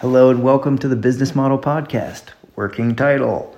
Hello 0.00 0.30
and 0.30 0.42
welcome 0.42 0.78
to 0.78 0.88
the 0.88 0.96
Business 0.96 1.34
Model 1.34 1.58
Podcast, 1.58 2.28
working 2.56 2.96
title. 2.96 3.54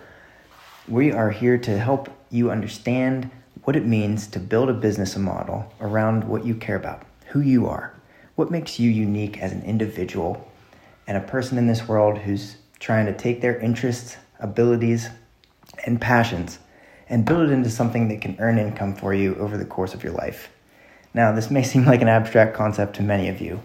We 0.88 1.12
are 1.12 1.30
here 1.30 1.56
to 1.58 1.78
help 1.78 2.10
you 2.30 2.50
understand 2.50 3.30
what 3.62 3.76
it 3.76 3.86
means 3.86 4.26
to 4.26 4.40
build 4.40 4.68
a 4.68 4.72
business 4.72 5.16
model 5.16 5.72
around 5.80 6.24
what 6.24 6.44
you 6.44 6.56
care 6.56 6.74
about, 6.74 7.04
who 7.26 7.40
you 7.40 7.68
are, 7.68 7.94
what 8.34 8.50
makes 8.50 8.80
you 8.80 8.90
unique 8.90 9.38
as 9.38 9.52
an 9.52 9.62
individual 9.62 10.50
and 11.06 11.16
a 11.16 11.20
person 11.20 11.58
in 11.58 11.68
this 11.68 11.86
world 11.86 12.18
who's 12.18 12.56
trying 12.80 13.06
to 13.06 13.16
take 13.16 13.40
their 13.40 13.60
interests, 13.60 14.16
abilities, 14.40 15.10
and 15.86 16.00
passions 16.00 16.58
and 17.08 17.24
build 17.24 17.48
it 17.48 17.52
into 17.52 17.70
something 17.70 18.08
that 18.08 18.20
can 18.20 18.34
earn 18.40 18.58
income 18.58 18.96
for 18.96 19.14
you 19.14 19.36
over 19.36 19.56
the 19.56 19.64
course 19.64 19.94
of 19.94 20.02
your 20.02 20.14
life. 20.14 20.50
Now, 21.14 21.30
this 21.30 21.52
may 21.52 21.62
seem 21.62 21.84
like 21.84 22.02
an 22.02 22.08
abstract 22.08 22.56
concept 22.56 22.96
to 22.96 23.04
many 23.04 23.28
of 23.28 23.40
you, 23.40 23.62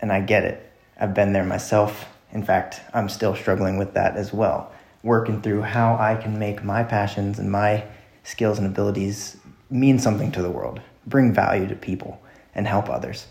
and 0.00 0.10
I 0.10 0.20
get 0.20 0.42
it. 0.42 0.67
I've 0.98 1.14
been 1.14 1.32
there 1.32 1.44
myself. 1.44 2.06
In 2.32 2.42
fact, 2.42 2.80
I'm 2.92 3.08
still 3.08 3.34
struggling 3.34 3.78
with 3.78 3.94
that 3.94 4.16
as 4.16 4.32
well, 4.32 4.72
working 5.02 5.40
through 5.40 5.62
how 5.62 5.96
I 5.96 6.16
can 6.16 6.38
make 6.38 6.64
my 6.64 6.82
passions 6.82 7.38
and 7.38 7.50
my 7.50 7.84
skills 8.24 8.58
and 8.58 8.66
abilities 8.66 9.36
mean 9.70 9.98
something 9.98 10.32
to 10.32 10.42
the 10.42 10.50
world, 10.50 10.80
bring 11.06 11.32
value 11.32 11.68
to 11.68 11.76
people, 11.76 12.20
and 12.54 12.66
help 12.66 12.88
others. 12.88 13.26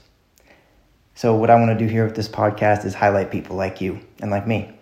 So, 1.14 1.36
what 1.36 1.50
I 1.50 1.56
want 1.56 1.78
to 1.78 1.86
do 1.86 1.92
here 1.92 2.06
with 2.06 2.16
this 2.16 2.30
podcast 2.30 2.86
is 2.86 2.94
highlight 2.94 3.32
people 3.32 3.56
like 3.56 3.82
you 3.82 4.00
and 4.22 4.32
like 4.32 4.48
me. 4.48 4.74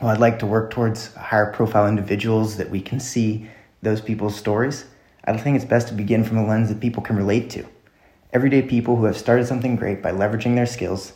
Well, 0.00 0.10
I'd 0.10 0.20
like 0.20 0.38
to 0.38 0.46
work 0.46 0.70
towards 0.70 1.12
higher 1.14 1.52
profile 1.52 1.86
individuals 1.86 2.56
that 2.56 2.70
we 2.70 2.80
can 2.80 3.00
see 3.00 3.48
those 3.82 4.00
people's 4.00 4.36
stories. 4.36 4.86
I 5.24 5.36
think 5.36 5.56
it's 5.56 5.64
best 5.64 5.88
to 5.88 5.94
begin 5.94 6.22
from 6.22 6.38
a 6.38 6.46
lens 6.46 6.68
that 6.68 6.80
people 6.80 7.02
can 7.02 7.16
relate 7.16 7.50
to. 7.50 7.66
Everyday 8.32 8.62
people 8.62 8.96
who 8.96 9.06
have 9.06 9.16
started 9.16 9.46
something 9.46 9.76
great 9.76 10.02
by 10.02 10.12
leveraging 10.12 10.54
their 10.54 10.66
skills 10.66 11.12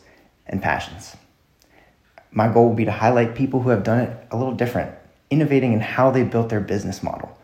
and 0.51 0.61
passions. 0.61 1.17
My 2.31 2.53
goal 2.53 2.69
will 2.69 2.75
be 2.75 2.85
to 2.85 2.93
highlight 2.93 3.35
people 3.35 3.63
who 3.63 3.71
have 3.71 3.83
done 3.83 4.01
it 4.01 4.27
a 4.31 4.37
little 4.37 4.55
different, 4.55 4.95
innovating 5.31 5.73
in 5.73 5.81
how 5.81 6.11
they 6.11 6.23
built 6.23 6.51
their 6.51 6.61
business 6.61 7.03
model. 7.03 7.37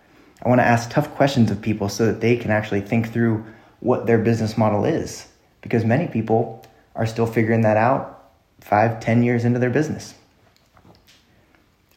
I 0.44 0.48
want 0.48 0.60
to 0.60 0.66
ask 0.66 0.90
tough 0.90 1.14
questions 1.14 1.50
of 1.50 1.62
people 1.62 1.88
so 1.88 2.06
that 2.06 2.20
they 2.20 2.36
can 2.36 2.50
actually 2.50 2.82
think 2.82 3.10
through 3.12 3.44
what 3.80 4.06
their 4.06 4.18
business 4.18 4.58
model 4.58 4.84
is, 4.84 5.26
because 5.62 5.84
many 5.84 6.06
people 6.06 6.64
are 6.94 7.06
still 7.06 7.26
figuring 7.26 7.62
that 7.62 7.76
out 7.76 8.30
five, 8.60 9.00
ten 9.00 9.22
years 9.22 9.44
into 9.44 9.58
their 9.58 9.70
business. 9.70 10.14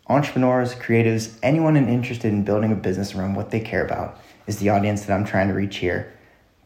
Entrepreneurs, 0.07 0.73
creatives, 0.73 1.37
anyone 1.43 1.77
interested 1.77 2.31
in 2.33 2.43
building 2.43 2.71
a 2.71 2.75
business 2.75 3.13
around 3.13 3.35
what 3.35 3.51
they 3.51 3.59
care 3.59 3.85
about 3.85 4.19
is 4.47 4.57
the 4.57 4.69
audience 4.69 5.05
that 5.05 5.13
I'm 5.13 5.25
trying 5.25 5.49
to 5.49 5.53
reach 5.53 5.77
here, 5.77 6.11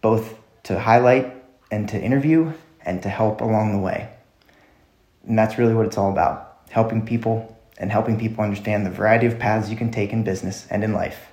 both 0.01 0.35
to 0.63 0.79
highlight 0.79 1.33
and 1.69 1.89
to 1.89 1.99
interview 1.99 2.53
and 2.85 3.03
to 3.03 3.09
help 3.09 3.41
along 3.41 3.73
the 3.73 3.79
way. 3.79 4.09
And 5.27 5.37
that's 5.37 5.57
really 5.57 5.73
what 5.73 5.85
it's 5.85 5.97
all 5.97 6.11
about 6.11 6.49
helping 6.69 7.05
people 7.05 7.55
and 7.77 7.91
helping 7.91 8.17
people 8.17 8.43
understand 8.43 8.85
the 8.85 8.89
variety 8.89 9.27
of 9.27 9.37
paths 9.37 9.69
you 9.69 9.75
can 9.75 9.91
take 9.91 10.11
in 10.11 10.23
business 10.23 10.65
and 10.71 10.83
in 10.83 10.91
life. 10.91 11.27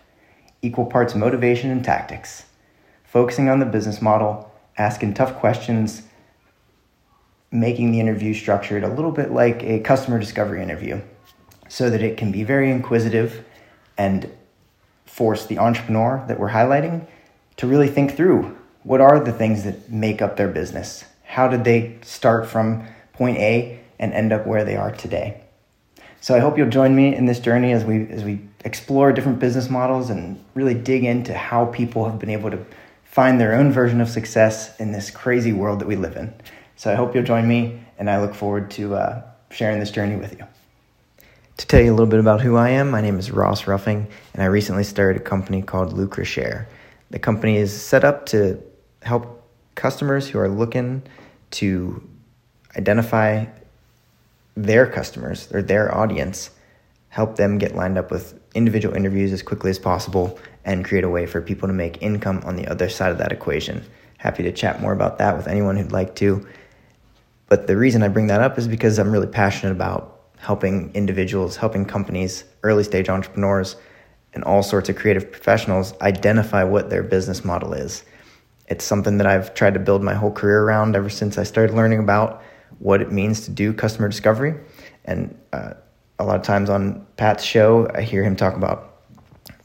Equal 0.62 0.84
parts 0.84 1.14
motivation 1.14 1.70
and 1.70 1.82
tactics. 1.82 2.44
Focusing 3.04 3.48
on 3.48 3.58
the 3.58 3.66
business 3.66 4.02
model, 4.02 4.52
asking 4.76 5.14
tough 5.14 5.34
questions, 5.36 6.02
making 7.50 7.90
the 7.90 8.00
interview 8.00 8.34
structured 8.34 8.84
a 8.84 8.88
little 8.88 9.10
bit 9.10 9.32
like 9.32 9.62
a 9.62 9.80
customer 9.80 10.18
discovery 10.18 10.62
interview 10.62 11.00
so 11.68 11.90
that 11.90 12.02
it 12.02 12.16
can 12.16 12.30
be 12.30 12.44
very 12.44 12.70
inquisitive 12.70 13.44
and 13.96 14.30
force 15.06 15.46
the 15.46 15.58
entrepreneur 15.58 16.24
that 16.28 16.38
we're 16.38 16.50
highlighting 16.50 17.06
to 17.56 17.66
really 17.66 17.88
think 17.88 18.16
through 18.16 18.56
what 18.82 19.00
are 19.00 19.18
the 19.20 19.32
things 19.32 19.64
that 19.64 19.90
make 19.90 20.22
up 20.22 20.36
their 20.36 20.48
business? 20.48 21.04
How 21.24 21.48
did 21.48 21.64
they 21.64 21.98
start 22.02 22.46
from 22.46 22.86
point 23.12 23.38
A 23.38 23.79
and 24.00 24.12
end 24.12 24.32
up 24.32 24.46
where 24.46 24.64
they 24.64 24.76
are 24.76 24.90
today. 24.90 25.40
So 26.20 26.34
I 26.34 26.40
hope 26.40 26.58
you'll 26.58 26.68
join 26.68 26.96
me 26.96 27.14
in 27.14 27.26
this 27.26 27.38
journey 27.38 27.72
as 27.72 27.84
we 27.84 28.08
as 28.10 28.24
we 28.24 28.40
explore 28.64 29.12
different 29.12 29.38
business 29.38 29.70
models 29.70 30.10
and 30.10 30.42
really 30.54 30.74
dig 30.74 31.04
into 31.04 31.32
how 31.32 31.66
people 31.66 32.04
have 32.06 32.18
been 32.18 32.30
able 32.30 32.50
to 32.50 32.58
find 33.04 33.40
their 33.40 33.54
own 33.54 33.72
version 33.72 34.00
of 34.00 34.08
success 34.08 34.78
in 34.78 34.92
this 34.92 35.10
crazy 35.10 35.52
world 35.52 35.78
that 35.80 35.88
we 35.88 35.96
live 35.96 36.16
in. 36.16 36.32
So 36.76 36.90
I 36.92 36.94
hope 36.94 37.14
you'll 37.14 37.24
join 37.24 37.46
me, 37.46 37.80
and 37.98 38.08
I 38.08 38.20
look 38.20 38.34
forward 38.34 38.70
to 38.72 38.94
uh, 38.94 39.22
sharing 39.50 39.80
this 39.80 39.90
journey 39.90 40.16
with 40.16 40.38
you. 40.38 40.46
To 41.58 41.66
tell 41.66 41.80
you 41.80 41.90
a 41.90 41.96
little 41.96 42.06
bit 42.06 42.20
about 42.20 42.40
who 42.40 42.56
I 42.56 42.70
am, 42.70 42.90
my 42.90 43.00
name 43.00 43.18
is 43.18 43.30
Ross 43.30 43.66
Ruffing, 43.66 44.08
and 44.32 44.42
I 44.42 44.46
recently 44.46 44.84
started 44.84 45.20
a 45.20 45.24
company 45.24 45.60
called 45.60 45.92
LucraShare. 45.92 46.66
The 47.10 47.18
company 47.18 47.56
is 47.56 47.70
set 47.78 48.04
up 48.04 48.26
to 48.26 48.62
help 49.02 49.46
customers 49.74 50.28
who 50.28 50.38
are 50.38 50.48
looking 50.48 51.02
to 51.52 52.02
identify 52.76 53.46
their 54.56 54.86
customers 54.86 55.50
or 55.52 55.62
their 55.62 55.94
audience, 55.94 56.50
help 57.08 57.36
them 57.36 57.58
get 57.58 57.74
lined 57.74 57.98
up 57.98 58.10
with 58.10 58.38
individual 58.54 58.94
interviews 58.94 59.32
as 59.32 59.42
quickly 59.42 59.70
as 59.70 59.78
possible, 59.78 60.38
and 60.64 60.84
create 60.84 61.04
a 61.04 61.08
way 61.08 61.26
for 61.26 61.40
people 61.40 61.68
to 61.68 61.74
make 61.74 62.02
income 62.02 62.42
on 62.44 62.56
the 62.56 62.66
other 62.68 62.88
side 62.88 63.10
of 63.10 63.18
that 63.18 63.32
equation. 63.32 63.82
Happy 64.18 64.42
to 64.42 64.52
chat 64.52 64.80
more 64.80 64.92
about 64.92 65.18
that 65.18 65.36
with 65.36 65.48
anyone 65.48 65.76
who'd 65.76 65.92
like 65.92 66.14
to. 66.16 66.46
But 67.48 67.66
the 67.66 67.76
reason 67.76 68.02
I 68.02 68.08
bring 68.08 68.26
that 68.26 68.42
up 68.42 68.58
is 68.58 68.68
because 68.68 68.98
I'm 68.98 69.10
really 69.10 69.26
passionate 69.26 69.72
about 69.72 70.20
helping 70.36 70.92
individuals, 70.94 71.56
helping 71.56 71.84
companies, 71.84 72.44
early 72.62 72.84
stage 72.84 73.08
entrepreneurs, 73.08 73.76
and 74.32 74.44
all 74.44 74.62
sorts 74.62 74.88
of 74.88 74.96
creative 74.96 75.30
professionals 75.32 75.94
identify 76.00 76.62
what 76.62 76.90
their 76.90 77.02
business 77.02 77.44
model 77.44 77.72
is. 77.72 78.04
It's 78.68 78.84
something 78.84 79.18
that 79.18 79.26
I've 79.26 79.54
tried 79.54 79.74
to 79.74 79.80
build 79.80 80.02
my 80.02 80.14
whole 80.14 80.30
career 80.30 80.62
around 80.62 80.94
ever 80.94 81.10
since 81.10 81.38
I 81.38 81.42
started 81.42 81.74
learning 81.74 81.98
about 81.98 82.42
what 82.78 83.02
it 83.02 83.12
means 83.12 83.42
to 83.42 83.50
do 83.50 83.72
customer 83.72 84.08
discovery. 84.08 84.54
And 85.04 85.38
uh, 85.52 85.74
a 86.18 86.24
lot 86.24 86.36
of 86.36 86.42
times 86.42 86.70
on 86.70 87.06
Pat's 87.16 87.44
show, 87.44 87.90
I 87.94 88.02
hear 88.02 88.22
him 88.22 88.36
talk 88.36 88.54
about 88.54 89.02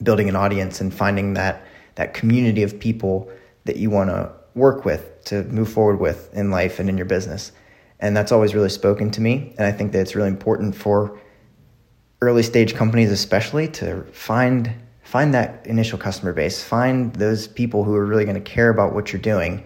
building 0.03 0.29
an 0.29 0.35
audience 0.35 0.81
and 0.81 0.93
finding 0.93 1.33
that 1.35 1.65
that 1.95 2.13
community 2.13 2.61
of 2.63 2.79
people 2.79 3.29
that 3.63 3.77
you 3.77 3.89
want 3.89 4.09
to 4.09 4.31
work 4.53 4.85
with 4.85 5.23
to 5.25 5.43
move 5.45 5.71
forward 5.71 5.99
with 5.99 6.33
in 6.33 6.51
life 6.51 6.79
and 6.79 6.89
in 6.89 6.97
your 6.97 7.05
business. 7.05 7.51
And 7.99 8.15
that's 8.15 8.31
always 8.31 8.53
really 8.53 8.69
spoken 8.69 9.11
to 9.11 9.21
me. 9.21 9.53
And 9.57 9.65
I 9.65 9.71
think 9.71 9.91
that 9.93 9.99
it's 9.99 10.15
really 10.15 10.27
important 10.27 10.75
for 10.75 11.19
early 12.21 12.43
stage 12.43 12.75
companies, 12.75 13.11
especially, 13.11 13.67
to 13.69 14.03
find 14.11 14.73
find 15.03 15.33
that 15.33 15.65
initial 15.67 15.99
customer 15.99 16.33
base, 16.33 16.63
find 16.63 17.13
those 17.13 17.47
people 17.47 17.83
who 17.83 17.93
are 17.93 18.05
really 18.05 18.25
going 18.25 18.35
to 18.35 18.41
care 18.41 18.69
about 18.69 18.93
what 18.93 19.13
you're 19.13 19.21
doing, 19.21 19.63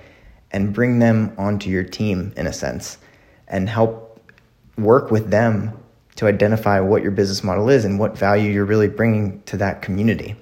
and 0.51 0.73
bring 0.73 0.99
them 0.99 1.33
onto 1.37 1.69
your 1.69 1.83
team 1.83 2.33
in 2.35 2.45
a 2.45 2.53
sense 2.53 2.97
and 3.49 3.69
help 3.69 4.19
work 4.77 5.11
with 5.11 5.29
them 5.29 5.77
to 6.15 6.27
identify 6.27 6.79
what 6.79 7.01
your 7.01 7.11
business 7.11 7.43
model 7.43 7.69
is 7.69 7.85
and 7.85 7.99
what 7.99 8.17
value 8.17 8.51
you're 8.51 8.65
really 8.65 8.87
bringing 8.87 9.41
to 9.43 9.57
that 9.57 9.81
community. 9.81 10.35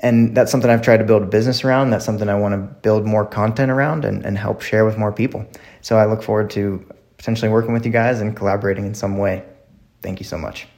And 0.00 0.36
that's 0.36 0.50
something 0.50 0.70
I've 0.70 0.82
tried 0.82 0.98
to 0.98 1.04
build 1.04 1.22
a 1.22 1.26
business 1.26 1.64
around. 1.64 1.90
That's 1.90 2.04
something 2.04 2.28
I 2.28 2.34
want 2.34 2.52
to 2.52 2.58
build 2.58 3.04
more 3.04 3.26
content 3.26 3.70
around 3.70 4.04
and, 4.04 4.24
and 4.24 4.38
help 4.38 4.62
share 4.62 4.84
with 4.84 4.96
more 4.96 5.12
people. 5.12 5.46
So 5.80 5.96
I 5.98 6.04
look 6.04 6.22
forward 6.22 6.50
to 6.50 6.84
potentially 7.16 7.50
working 7.50 7.72
with 7.72 7.84
you 7.84 7.92
guys 7.92 8.20
and 8.20 8.36
collaborating 8.36 8.86
in 8.86 8.94
some 8.94 9.18
way. 9.18 9.44
Thank 10.02 10.20
you 10.20 10.24
so 10.24 10.38
much. 10.38 10.68